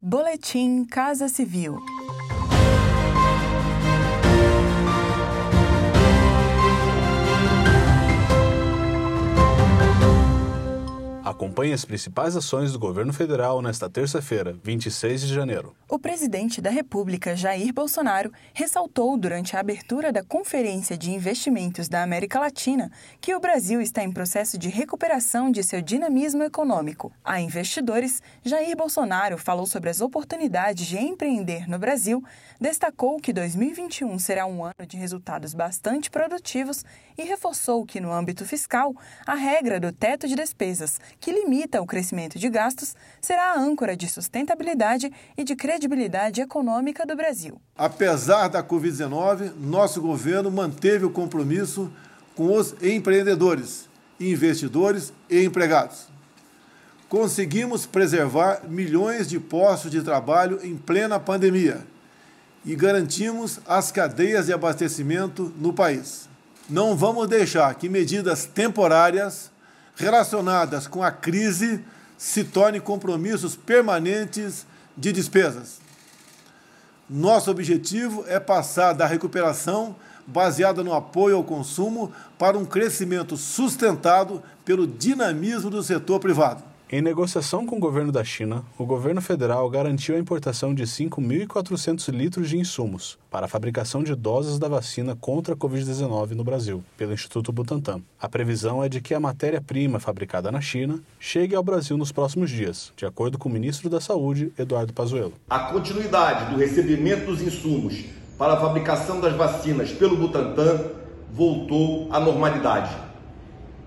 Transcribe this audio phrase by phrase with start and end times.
[0.00, 1.76] Boletim Casa Civil.
[11.28, 15.76] Acompanhe as principais ações do governo federal nesta terça-feira, 26 de janeiro.
[15.86, 22.02] O presidente da República, Jair Bolsonaro, ressaltou durante a abertura da Conferência de Investimentos da
[22.02, 22.90] América Latina
[23.20, 27.12] que o Brasil está em processo de recuperação de seu dinamismo econômico.
[27.22, 32.24] A investidores, Jair Bolsonaro falou sobre as oportunidades de empreender no Brasil,
[32.58, 36.86] destacou que 2021 será um ano de resultados bastante produtivos
[37.18, 38.94] e reforçou que, no âmbito fiscal,
[39.26, 43.96] a regra do teto de despesas que limita o crescimento de gastos, será a âncora
[43.96, 47.60] de sustentabilidade e de credibilidade econômica do Brasil.
[47.76, 51.90] Apesar da Covid-19, nosso governo manteve o compromisso
[52.34, 53.88] com os empreendedores,
[54.20, 56.06] investidores e empregados.
[57.08, 61.80] Conseguimos preservar milhões de postos de trabalho em plena pandemia
[62.64, 66.28] e garantimos as cadeias de abastecimento no país.
[66.68, 69.50] Não vamos deixar que medidas temporárias
[69.98, 71.84] relacionadas com a crise
[72.16, 74.64] se tornem compromissos permanentes
[74.96, 75.80] de despesas.
[77.10, 79.96] Nosso objetivo é passar da recuperação
[80.26, 86.62] baseada no apoio ao consumo para um crescimento sustentado pelo dinamismo do setor privado.
[86.90, 92.10] Em negociação com o governo da China, o governo federal garantiu a importação de 5.400
[92.10, 96.82] litros de insumos para a fabricação de doses da vacina contra a Covid-19 no Brasil,
[96.96, 98.00] pelo Instituto Butantan.
[98.18, 102.48] A previsão é de que a matéria-prima fabricada na China chegue ao Brasil nos próximos
[102.48, 105.34] dias, de acordo com o ministro da Saúde, Eduardo Pazuello.
[105.50, 108.02] A continuidade do recebimento dos insumos
[108.38, 110.86] para a fabricação das vacinas pelo Butantan
[111.34, 113.07] voltou à normalidade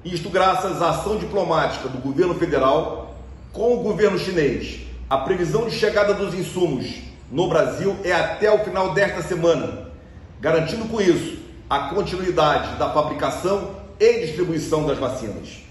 [0.04, 3.16] isto graças à ação diplomática do governo federal
[3.54, 4.80] com o governo chinês.
[5.10, 9.92] A previsão de chegada dos insumos no Brasil é até o final desta semana,
[10.40, 11.38] garantindo com isso
[11.70, 15.71] a continuidade da fabricação e distribuição das vacinas.